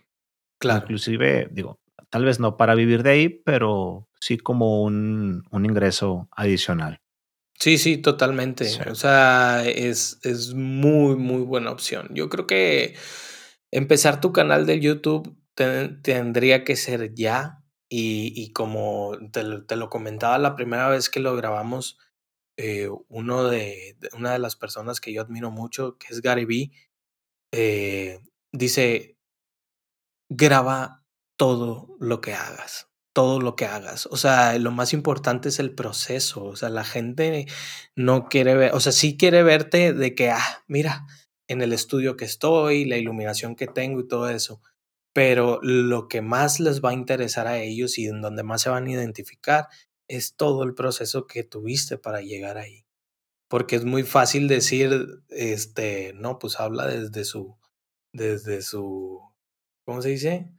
[0.60, 0.82] Claro.
[0.82, 6.28] Inclusive, digo, tal vez no para vivir de ahí, pero sí como un, un ingreso
[6.30, 7.00] adicional.
[7.58, 8.68] Sí, sí, totalmente.
[8.88, 12.08] O sea, es, es muy, muy buena opción.
[12.12, 12.94] Yo creo que
[13.72, 17.64] empezar tu canal de YouTube tendría que ser ya.
[17.88, 21.98] Y, y como te, te, lo comentaba la primera vez que lo grabamos,
[22.56, 26.72] eh, uno de, una de las personas que yo admiro mucho, que es Gary Vee,
[27.52, 28.20] eh,
[28.52, 29.16] dice,
[30.28, 31.04] graba
[31.36, 34.06] todo lo que hagas todo lo que hagas.
[34.06, 36.44] O sea, lo más importante es el proceso.
[36.44, 37.46] O sea, la gente
[37.96, 41.06] no quiere ver, o sea, sí quiere verte de que, ah, mira,
[41.48, 44.60] en el estudio que estoy, la iluminación que tengo y todo eso.
[45.14, 48.70] Pero lo que más les va a interesar a ellos y en donde más se
[48.70, 49.68] van a identificar
[50.08, 52.84] es todo el proceso que tuviste para llegar ahí.
[53.48, 57.56] Porque es muy fácil decir, este, no, pues habla desde su,
[58.12, 59.20] desde su,
[59.84, 60.50] ¿cómo se dice?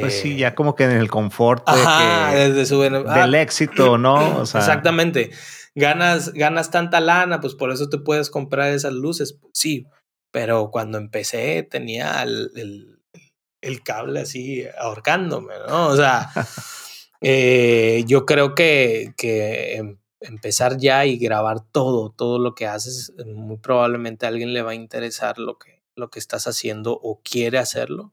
[0.00, 4.40] pues sí, ya eh, como que en el confort desde su, del ah, éxito, ¿no?
[4.40, 5.30] Exactamente.
[5.74, 9.38] Ganas, ganas tanta lana, pues por eso te puedes comprar esas luces.
[9.52, 9.86] Sí,
[10.32, 12.50] pero cuando empecé tenía el,
[13.60, 15.88] el, cable así ahorcándome, ¿no?
[15.88, 16.30] O sea,
[17.28, 23.12] eh, yo creo que, que em, empezar ya y grabar todo, todo lo que haces,
[23.26, 27.20] muy probablemente a alguien le va a interesar lo que, lo que estás haciendo o
[27.24, 28.12] quiere hacerlo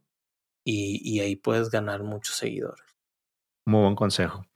[0.65, 2.83] y, ahí puedes ganar muchos seguidores.
[3.67, 4.47] Muy buen consejo.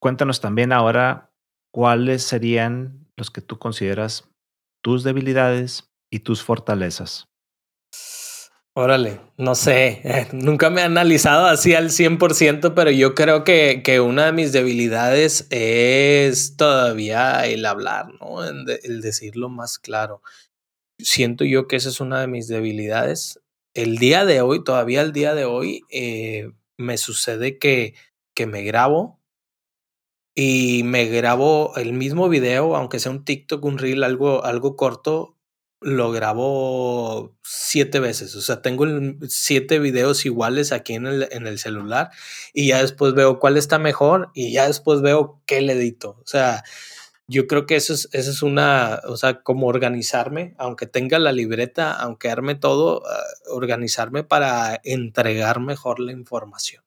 [0.00, 1.30] Cuéntanos también ahora
[1.72, 4.28] cuáles serían los que tú consideras
[4.82, 7.28] tus debilidades y tus fortalezas.
[8.78, 14.00] Órale, no sé, nunca me he analizado así al 100%, pero yo creo que, que
[14.00, 18.44] una de mis debilidades es todavía el hablar, ¿no?
[18.44, 20.20] El decirlo más claro.
[20.98, 23.40] Siento yo que esa es una de mis debilidades
[23.76, 27.94] el día de hoy, todavía el día de hoy, eh, me sucede que,
[28.34, 29.20] que me grabo
[30.34, 35.35] y me grabo el mismo video, aunque sea un TikTok, un reel, algo, algo corto,
[35.86, 38.34] lo grabo siete veces.
[38.34, 38.84] O sea, tengo
[39.28, 42.10] siete videos iguales aquí en el, en el celular
[42.52, 46.18] y ya después veo cuál está mejor y ya después veo qué le edito.
[46.20, 46.64] O sea,
[47.28, 51.30] yo creo que eso es, eso es una, o sea, como organizarme, aunque tenga la
[51.30, 56.82] libreta, aunque arme todo, ah, organizarme para entregar mejor la información.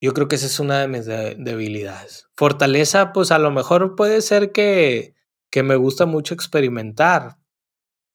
[0.00, 2.26] Yo creo que esa es una de mis debilidades.
[2.36, 5.14] Fortaleza, pues a lo mejor puede ser que,
[5.50, 7.39] que me gusta mucho experimentar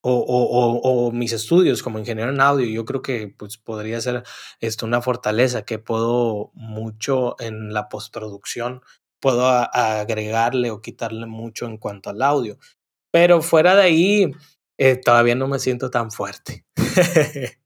[0.08, 2.65] o, o, o, mis estudios como ingeniero en audio.
[2.68, 4.24] Yo creo que pues, podría ser
[4.60, 8.82] esto una fortaleza que puedo mucho en la postproducción
[9.26, 12.58] puedo agregarle o quitarle mucho en cuanto al audio.
[13.12, 14.32] Pero fuera de ahí,
[14.78, 16.65] eh, todavía no me siento tan fuerte.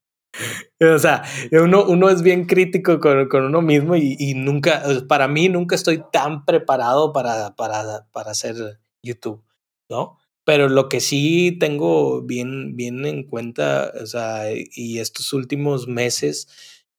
[0.79, 5.27] o sea, uno, uno es bien crítico con, con uno mismo y, y, nunca, para
[5.27, 9.43] mí nunca estoy tan preparado para, para, para hacer YouTube,
[9.89, 10.18] ¿no?
[10.49, 16.47] Pero lo que sí tengo bien, bien en cuenta, o sea, y estos últimos meses,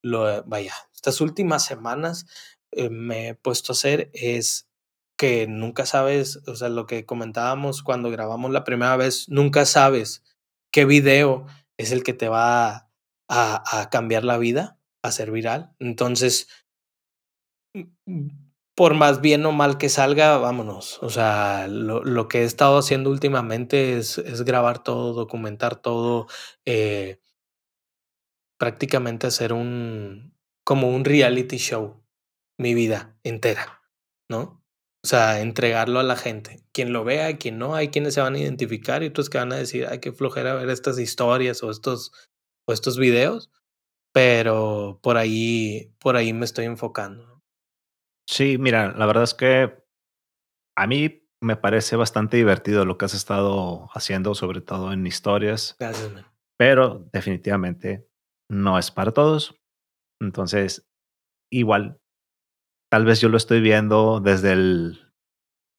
[0.01, 2.27] lo, vaya, estas últimas semanas,
[2.71, 4.69] eh, me he puesto a hacer es
[5.17, 10.23] que nunca sabes, o sea, lo que comentábamos cuando grabamos la primera vez, nunca sabes
[10.71, 12.89] qué video es el que te va
[13.27, 15.75] a, a cambiar la vida, a ser viral.
[15.77, 16.47] Entonces,
[17.73, 18.50] mm,
[18.81, 20.97] por más bien o mal que salga, vámonos.
[21.03, 26.25] O sea, lo, lo que he estado haciendo últimamente es, es grabar todo, documentar todo,
[26.65, 27.21] eh,
[28.57, 32.03] prácticamente hacer un, como un reality show
[32.57, 33.83] mi vida entera,
[34.27, 34.63] ¿no?
[35.03, 36.65] O sea, entregarlo a la gente.
[36.71, 39.53] Quien lo vea, quien no, hay quienes se van a identificar y otros que van
[39.53, 42.13] a decir, hay que flojera ver estas historias o estos,
[42.65, 43.51] o estos videos,
[44.11, 47.30] pero por ahí, por ahí me estoy enfocando.
[48.31, 49.83] Sí, mira, la verdad es que
[50.77, 55.75] a mí me parece bastante divertido lo que has estado haciendo, sobre todo en historias.
[55.77, 56.25] Gracias, man.
[56.57, 58.07] Pero definitivamente
[58.49, 59.59] no es para todos.
[60.21, 60.87] Entonces,
[61.51, 61.99] igual
[62.89, 65.13] tal vez yo lo estoy viendo desde el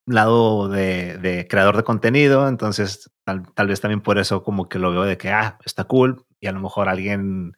[0.06, 5.04] lado de, creador de contenido, entonces tal, vez también por eso como que lo veo
[5.04, 7.52] de que, ah, está cool, y a lo mejor alguien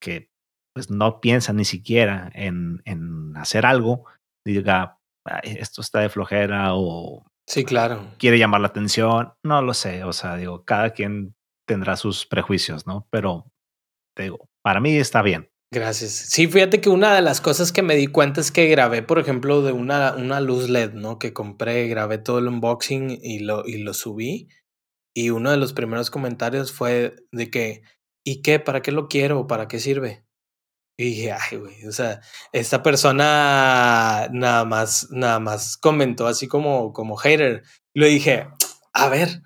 [0.00, 0.30] que
[0.78, 4.04] pues no piensa ni siquiera en, en hacer algo,
[4.44, 4.98] diga,
[5.42, 7.26] esto está de flojera o...
[7.46, 8.06] Sí, claro.
[8.18, 11.34] Quiere llamar la atención, no lo sé, o sea, digo, cada quien
[11.66, 13.06] tendrá sus prejuicios, ¿no?
[13.10, 13.50] Pero
[14.14, 15.50] te digo, para mí está bien.
[15.70, 16.12] Gracias.
[16.12, 19.18] Sí, fíjate que una de las cosas que me di cuenta es que grabé, por
[19.18, 21.18] ejemplo, de una, una luz LED, ¿no?
[21.18, 24.48] Que compré, grabé todo el unboxing y lo, y lo subí.
[25.14, 27.82] Y uno de los primeros comentarios fue de que,
[28.24, 28.60] ¿y qué?
[28.60, 29.46] ¿Para qué lo quiero?
[29.46, 30.24] ¿Para qué sirve?
[31.00, 32.20] Y dije, ay, güey, o sea,
[32.52, 37.62] esta persona nada más, nada más comentó así como, como hater.
[37.94, 38.48] Le dije,
[38.92, 39.42] a ver,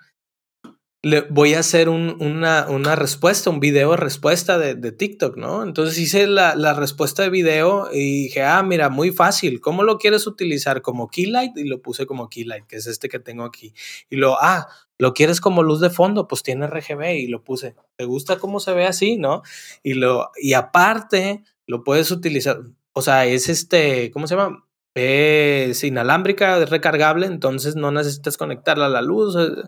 [1.04, 5.64] le voy a hacer un, una, una, respuesta, un video respuesta de, de TikTok, ¿no?
[5.64, 9.98] Entonces hice la, la, respuesta de video y dije, ah, mira, muy fácil, ¿cómo lo
[9.98, 10.80] quieres utilizar?
[10.80, 13.74] Como keylight y lo puse como keylight, que es este que tengo aquí.
[14.10, 16.28] Y lo, ah, ¿lo quieres como luz de fondo?
[16.28, 17.74] Pues tiene RGB y lo puse.
[17.96, 19.42] ¿Te gusta cómo se ve así, no?
[19.82, 22.60] Y, lo, y aparte, lo puedes utilizar,
[22.92, 24.64] o sea, es este, ¿cómo se llama?
[24.94, 29.36] Es inalámbrica, es recargable, entonces no necesitas conectarla a la luz.
[29.36, 29.62] Eh,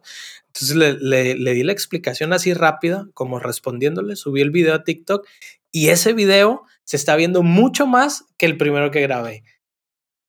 [0.49, 4.85] entonces le, le, le, di la explicación así rápida, como respondiéndole, subí el video a
[4.85, 5.27] TikTok
[5.73, 9.43] y ese video se está viendo mucho más que el primero que grabé.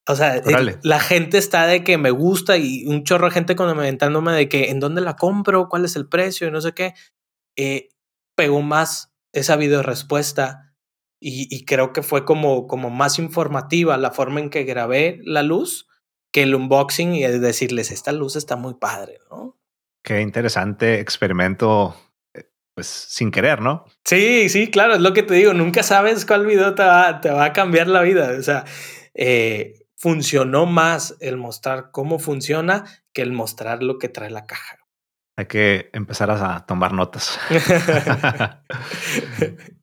[0.08, 3.55] O sea, el, la gente está de que me gusta y un chorro de gente
[3.55, 6.93] comentándome de que en dónde la compro, cuál es el precio y no sé qué.
[7.55, 7.89] Eh,
[8.36, 10.75] pegó más esa video respuesta
[11.19, 15.88] y, creo que fue como, como más informativa la forma en que grabé la luz
[16.32, 19.58] que el unboxing y decirles, esta luz está muy padre, ¿no?
[20.04, 21.95] Qué interesante experimento,
[22.34, 23.86] eh, pues sin querer, ¿no?
[24.04, 27.30] Sí, sí, claro, es lo que te digo, nunca sabes cuál video te va, te
[27.30, 28.65] va a cambiar la vida, o sea,
[29.13, 34.78] eh, funcionó más el mostrar cómo funciona que el mostrar lo que trae la caja.
[35.38, 37.39] Hay que empezar a tomar notas.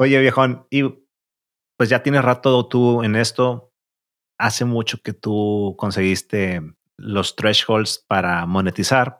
[0.00, 0.84] Oye, viejón, y
[1.76, 3.72] pues ya tienes rato tú en esto.
[4.38, 6.62] Hace mucho que tú conseguiste
[6.96, 9.18] los thresholds para monetizar.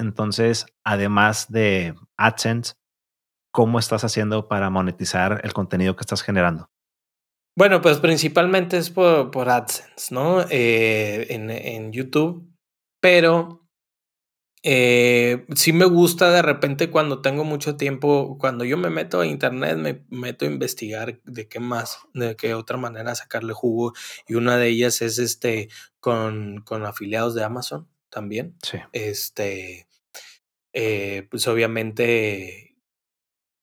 [0.00, 2.72] Entonces, además de AdSense,
[3.52, 6.70] ¿cómo estás haciendo para monetizar el contenido que estás generando?
[7.54, 10.40] Bueno, pues principalmente es por, por AdSense, ¿no?
[10.48, 12.50] Eh, en, en YouTube,
[12.98, 13.63] pero
[14.66, 19.26] eh, sí me gusta de repente cuando tengo mucho tiempo, cuando yo me meto a
[19.26, 23.92] internet, me meto a investigar de qué más, de qué otra manera sacarle jugo.
[24.26, 25.68] Y una de ellas es este
[26.00, 28.56] con, con afiliados de Amazon también.
[28.62, 28.78] Sí.
[28.92, 29.86] Este,
[30.72, 32.74] eh, pues obviamente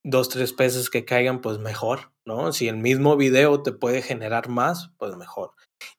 [0.04, 2.54] dos, tres pesos que caigan, pues mejor, ¿no?
[2.54, 5.54] Si el mismo video te puede generar más, pues mejor.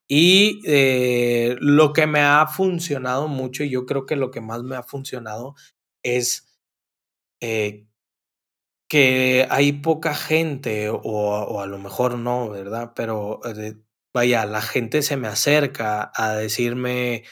[0.09, 4.63] Y eh, lo que me ha funcionado mucho, y yo creo que lo que más
[4.63, 5.55] me ha funcionado
[6.03, 6.49] es
[7.41, 7.87] eh,
[8.89, 12.93] que hay poca gente, o, o, a lo mejor no, ¿verdad?
[12.95, 13.77] Pero eh,
[14.15, 17.25] vaya, la gente se me acerca a decirme,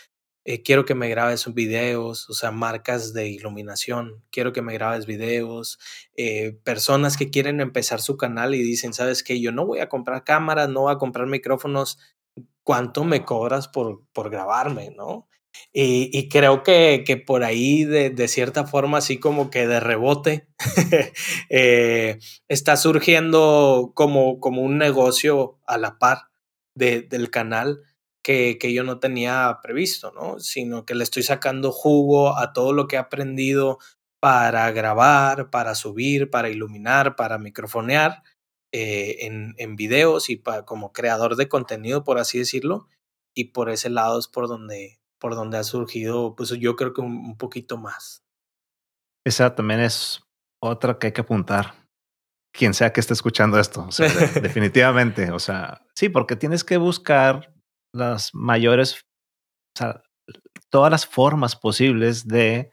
[0.64, 5.78] quiero que me grabes videos, o sea, marcas de iluminación, quiero que me grabes videos,
[6.64, 10.24] personas que quieren empezar su canal y dicen, sabes que yo no voy a comprar
[10.24, 11.98] cámaras, no voy a comprar micrófonos,
[12.70, 15.26] cuánto me cobras por, por grabarme, ¿no?
[15.72, 19.80] Y, y creo que, que, por ahí, de, de, cierta forma, así como que de
[19.80, 20.46] rebote,
[21.50, 26.28] eh, está surgiendo como, como un negocio a la par
[26.76, 27.80] de, del canal
[28.22, 30.38] que, que, yo no tenía previsto, ¿no?
[30.38, 33.78] Sino que le estoy sacando jugo a todo lo que he aprendido
[34.20, 38.22] para grabar, para subir, para iluminar, para microfonear
[38.72, 42.88] eh, en, en, videos y pa, como creador de contenido, por así decirlo.
[43.34, 47.00] Y por ese lado es por donde, por donde ha surgido, pues yo creo que
[47.00, 48.24] un, un poquito más.
[49.26, 50.22] Esa también es
[50.62, 51.74] otra que hay que apuntar.
[52.52, 54.08] Quien sea que esté escuchando esto, o sea,
[54.40, 57.54] definitivamente, o sea, sí, porque tienes que buscar
[57.92, 59.04] las mayores,
[59.76, 60.02] o sea,
[60.68, 62.70] todas las formas posibles de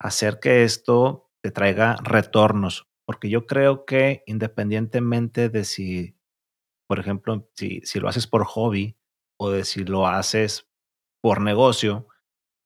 [0.00, 6.14] hacer que esto te traiga retornos porque yo creo que independientemente de si,
[6.86, 8.98] por ejemplo, si, si lo haces por hobby
[9.40, 10.68] o de si lo haces
[11.22, 12.06] por negocio,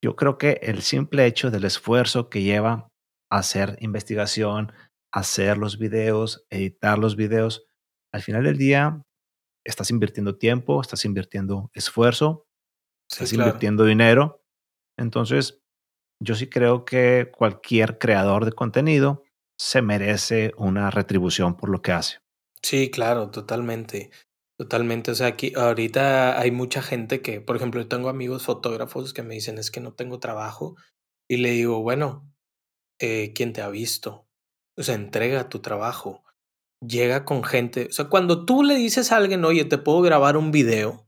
[0.02, 2.88] yo creo que el simple hecho del esfuerzo que lleva
[3.30, 4.72] hacer investigación,
[5.12, 7.64] hacer los videos, editar los videos,
[8.12, 9.00] al final del día
[9.64, 12.48] estás invirtiendo tiempo, estás invirtiendo esfuerzo,
[13.08, 13.50] estás sí, claro.
[13.50, 14.42] invirtiendo dinero.
[14.98, 15.62] Entonces,
[16.20, 19.22] yo sí creo que cualquier creador de contenido
[19.62, 22.18] se merece una retribución por lo que hace.
[22.62, 24.10] Sí, claro, totalmente.
[24.58, 25.12] Totalmente.
[25.12, 29.22] O sea, aquí ahorita hay mucha gente que, por ejemplo, yo tengo amigos fotógrafos que
[29.22, 30.74] me dicen es que no tengo trabajo.
[31.28, 32.28] Y le digo, bueno,
[32.98, 34.26] eh, ¿quién te ha visto?
[34.76, 36.24] O sea, entrega tu trabajo.
[36.84, 37.86] Llega con gente.
[37.88, 41.06] O sea, cuando tú le dices a alguien, oye, te puedo grabar un video,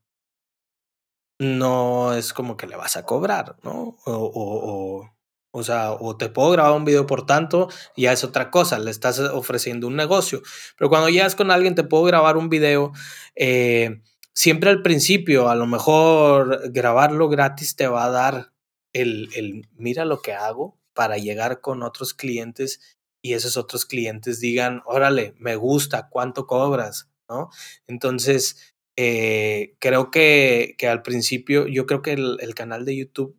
[1.41, 3.97] no es como que le vas a cobrar, ¿no?
[4.07, 5.11] O,
[5.57, 8.91] o sea, o te puedo grabar un video por tanto, ya es otra cosa, le
[8.91, 10.43] estás ofreciendo un negocio.
[10.77, 12.91] Pero cuando llegas con alguien, te puedo grabar un video,
[13.37, 14.03] eh,
[14.33, 18.51] siempre al principio, a lo mejor grabarlo gratis te va a dar
[18.93, 22.81] el, el, mira lo que hago para llegar con otros clientes
[23.23, 27.11] y esos otros clientes digan, órale, me gusta, ¿cuánto cobras?
[27.29, 27.51] ¿no?
[27.87, 33.39] Entonces, eh, creo que, que, al principio, yo creo que el, el canal de YouTube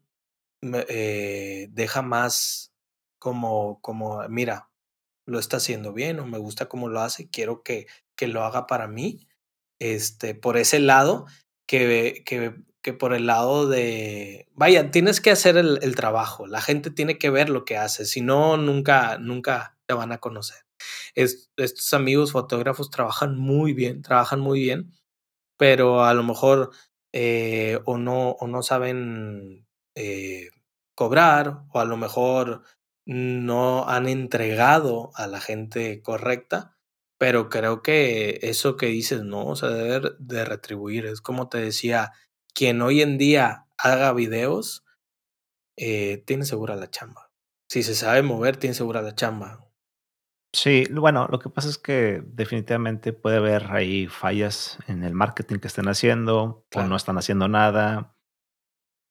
[0.90, 2.74] eh, deja más
[3.20, 4.70] como, como, mira,
[5.26, 8.68] lo está haciendo bien o me gusta cómo lo hace, quiero que, que lo haga
[8.68, 9.28] para mí,
[9.80, 11.26] este, por ese lado,
[11.68, 16.92] que, que, que por el lado de, vaya, tienes que hacer el, trabajo, la gente
[16.92, 20.66] tiene que ver lo que haces, si no, nunca, nunca te van a conocer.
[21.16, 24.92] Es, estos amigos fotógrafos trabajan muy bien, trabajan muy bien,
[25.58, 26.72] pero a lo mejor
[27.12, 30.50] eh, o, no, o no saben eh,
[30.96, 32.64] cobrar o a lo mejor
[33.06, 36.76] no han entregado a la gente correcta,
[37.20, 41.06] pero creo que eso que dices, no, o sea, debe de retribuir.
[41.06, 42.12] Es como te decía,
[42.54, 44.84] quien hoy en día haga videos,
[45.78, 47.32] eh, tiene segura la chamba.
[47.70, 49.66] Si se sabe mover, tiene segura la chamba.
[50.54, 55.60] Sí, bueno, lo que pasa es que definitivamente puede haber ahí fallas en el marketing
[55.60, 56.86] que estén haciendo claro.
[56.86, 58.15] o no están haciendo nada.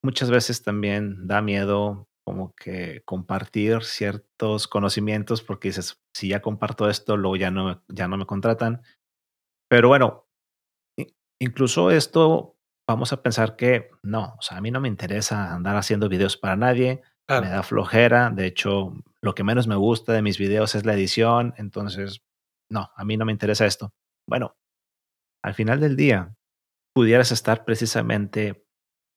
[0.05, 6.91] Muchas veces también da miedo como que compartir ciertos conocimientos porque dices, si ya comparto
[6.91, 8.83] esto, luego ya no, ya no me contratan.
[9.71, 10.27] Pero bueno,
[11.41, 15.77] incluso esto, vamos a pensar que no, o sea, a mí no me interesa andar
[15.77, 17.47] haciendo videos para nadie, claro.
[17.47, 18.93] me da flojera, de hecho,
[19.23, 22.23] lo que menos me gusta de mis videos es la edición, entonces,
[22.71, 23.95] no, a mí no me interesa esto.
[24.29, 24.55] Bueno,
[25.43, 26.37] al final del día,
[26.95, 28.67] pudieras estar precisamente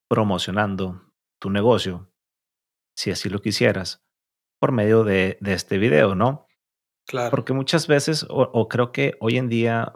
[0.10, 2.12] promocionando tu negocio
[2.98, 4.04] si así lo quisieras,
[4.60, 6.48] por medio de, de este video, ¿no?
[7.08, 7.30] Claro.
[7.30, 9.94] Porque muchas veces, o, o, creo que hoy en día,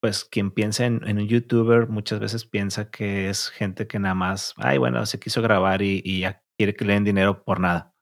[0.00, 4.14] pues quien piensa en, en, un youtuber muchas veces piensa que es gente que nada
[4.14, 7.58] más, ay, bueno, se quiso grabar y, y ya quiere que le den dinero por
[7.58, 7.94] nada.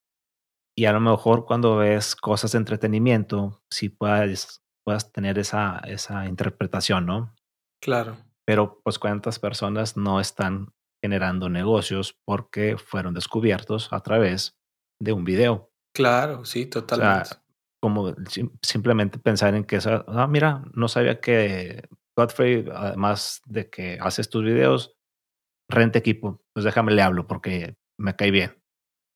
[0.77, 6.27] Y a lo mejor cuando ves cosas de entretenimiento, sí puedas, puedas tener esa, esa
[6.27, 7.35] interpretación, ¿no?
[7.81, 8.17] Claro.
[8.45, 10.73] Pero pues cuántas personas no están
[11.03, 14.57] generando negocios porque fueron descubiertos a través
[15.01, 15.71] de un video.
[15.95, 17.23] Claro, sí, totalmente.
[17.23, 17.43] O sea,
[17.83, 23.69] como sim simplemente pensar en que, esa, ah, mira, no sabía que Godfrey, además de
[23.69, 24.95] que haces tus videos,
[25.69, 26.43] renta equipo.
[26.55, 28.63] Pues déjame le hablo porque me cae bien.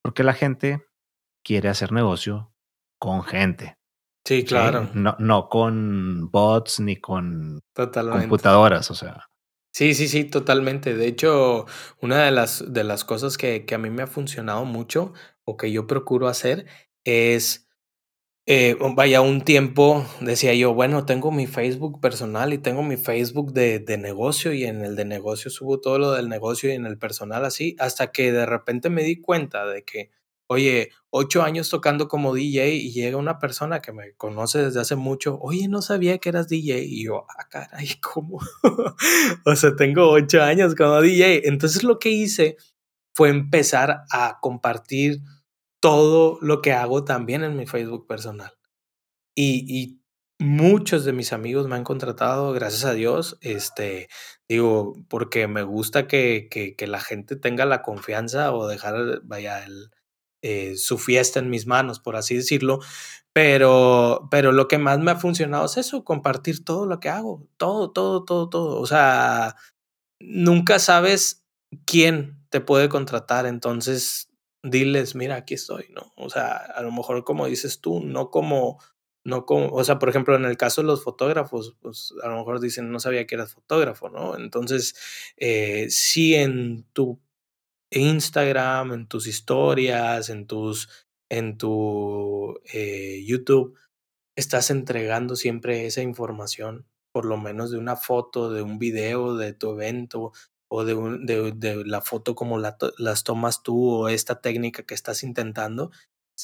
[0.03, 0.85] Porque la gente
[1.43, 2.53] quiere hacer negocio
[2.99, 3.77] con gente.
[4.25, 4.85] Sí, claro.
[4.85, 4.91] ¿sí?
[4.95, 8.27] No, no con bots ni con Totalmente.
[8.27, 9.26] computadoras, o sea.
[9.77, 10.95] Sí, sí, sí, totalmente.
[10.95, 11.67] De hecho,
[12.01, 15.13] una de las, de las cosas que, que a mí me ha funcionado mucho
[15.43, 16.65] o que yo procuro hacer
[17.03, 17.67] es,
[18.47, 23.53] eh, vaya, un tiempo decía yo, bueno, tengo mi Facebook personal y tengo mi Facebook
[23.53, 26.85] de, de negocio y en el de negocio subo todo lo del negocio y en
[26.87, 30.11] el personal así, hasta que de repente me di cuenta de que
[30.47, 34.95] oye, ocho años tocando como DJ y llega una persona que me conoce desde hace
[34.95, 36.83] mucho, oye, no sabía que eras DJ.
[36.85, 38.39] Y yo, ah, caray, ¿cómo?
[39.45, 41.47] o sea, tengo ocho años como DJ.
[41.47, 42.57] Entonces lo que hice
[43.13, 45.21] fue empezar a compartir
[45.79, 48.53] todo lo que hago también en mi Facebook personal.
[49.35, 50.01] Y, y
[50.39, 54.07] muchos de mis amigos me han contratado, gracias a Dios, este,
[54.47, 59.63] digo, porque me gusta que, que, que la gente tenga la confianza o dejar, vaya,
[59.63, 59.91] el,
[60.41, 62.79] eh, su fiesta en mis manos, por así decirlo.
[63.33, 67.47] Pero, pero lo que más me ha funcionado es eso, compartir todo lo que hago,
[67.57, 68.79] todo, todo, todo, todo.
[68.81, 69.55] O sea,
[70.19, 71.45] nunca sabes
[71.85, 74.29] quién te puede contratar, entonces
[74.63, 76.13] diles, mira, aquí estoy, ¿no?
[76.15, 78.79] O sea, a lo mejor como dices tú, no como,
[79.23, 82.37] no como, o sea, por ejemplo, en el caso de los fotógrafos, pues a lo
[82.37, 84.37] mejor dicen, no sabía que eras fotógrafo, ¿no?
[84.37, 84.95] Entonces,
[85.37, 87.19] eh, si en tu
[87.91, 90.89] Instagram, en tus historias, en tus,
[91.29, 93.77] en tu eh, YouTube,
[94.35, 99.53] estás entregando siempre esa información, por lo menos de una foto, de un video, de
[99.53, 100.31] tu evento
[100.69, 104.93] o de, un, de, la foto como la, las tomas tú o esta técnica que
[104.93, 105.91] estás intentando,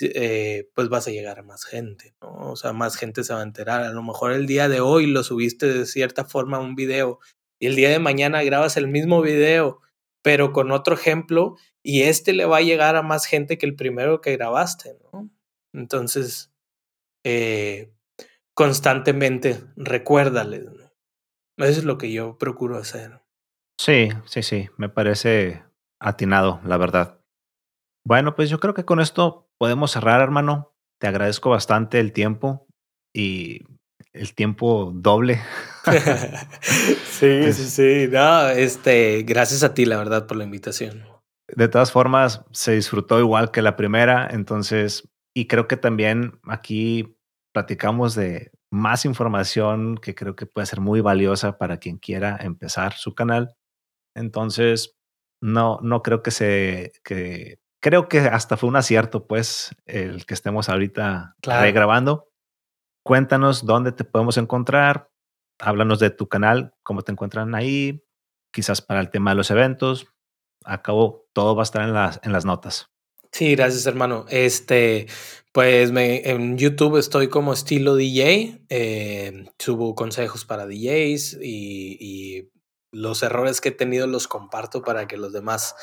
[0.02, 2.52] eh, pues vas a llegar a más gente, ¿no?
[2.52, 3.84] O sea, más gente se va a enterar.
[3.84, 7.20] A lo mejor el día de hoy lo subiste de cierta forma a un video
[7.60, 9.82] y el día de mañana grabas el mismo video
[10.24, 13.76] pero con otro ejemplo y este le va a llegar a más gente que el
[13.76, 15.30] primero que grabaste, ¿no?
[15.74, 16.52] Entonces,
[17.24, 17.94] eh,
[18.56, 20.84] constantemente recuérdales, ¿no?
[21.58, 23.22] Eso es lo que yo procuro hacer.
[23.80, 25.64] Sí, sí, sí, me parece
[26.00, 27.20] atinado, la verdad.
[28.06, 30.74] Bueno, pues yo creo que con esto podemos cerrar, hermano.
[31.00, 32.68] Te agradezco bastante el tiempo
[33.14, 33.62] y
[34.14, 35.42] el tiempo doble.
[37.04, 38.08] sí, sí, sí.
[38.12, 41.04] No, este, gracias a ti, la verdad, por la invitación.
[41.48, 47.18] De todas formas, se disfrutó igual que la primera, entonces, y creo que también aquí
[47.54, 52.94] platicamos de, más información que creo que puede ser muy valiosa para quien quiera empezar
[52.94, 53.56] su canal.
[54.16, 54.96] Entonces,
[55.42, 60.34] no, no creo que se, que creo que hasta fue un acierto, pues, el que
[60.34, 62.33] estemos ahorita grabando.
[63.04, 65.12] Cuéntanos dónde te podemos encontrar.
[65.60, 68.04] Háblanos de tu canal, cómo te encuentran ahí,
[68.52, 70.08] quizás para el tema de los eventos.
[70.66, 72.90] Acabo, todo va a estar en las, en las notas.
[73.32, 74.26] Sí, gracias, hermano.
[74.30, 75.08] Este,
[75.52, 78.66] pues en YouTube estoy como estilo DJ.
[78.70, 82.52] Eh, subo consejos para DJs y, y
[82.92, 85.76] los errores que he tenido los comparto para que los demás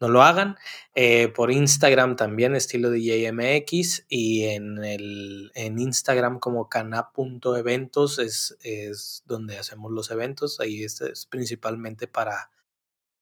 [0.00, 0.56] no lo hagan.
[0.94, 9.22] Eh, por Instagram también, estilo DJMX, y en, el, en Instagram como cana.eventos es, es
[9.26, 10.60] donde hacemos los eventos.
[10.60, 12.50] Ahí es, es, principalmente para,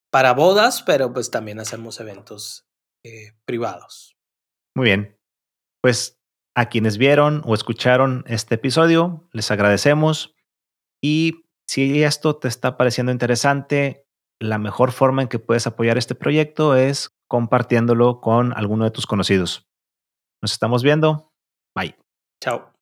[0.09, 2.67] para bodas, pero pues también hacemos eventos
[3.03, 4.17] eh, privados.
[4.75, 5.17] Muy bien.
[5.81, 6.19] Pues
[6.55, 10.35] a quienes vieron o escucharon este episodio, les agradecemos
[11.01, 14.04] y si esto te está pareciendo interesante,
[14.39, 19.05] la mejor forma en que puedes apoyar este proyecto es compartiéndolo con alguno de tus
[19.05, 19.67] conocidos.
[20.41, 21.31] Nos estamos viendo.
[21.75, 21.95] Bye.
[22.41, 22.74] Chao.